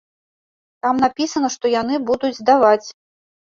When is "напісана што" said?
1.05-1.65